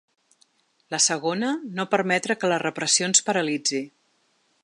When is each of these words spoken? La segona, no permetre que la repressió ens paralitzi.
La 0.93 0.99
segona, 1.07 1.51
no 1.79 1.85
permetre 1.91 2.37
que 2.43 2.51
la 2.53 2.59
repressió 2.65 3.09
ens 3.11 3.23
paralitzi. 3.31 3.83